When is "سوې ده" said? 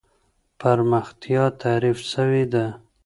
2.13-2.65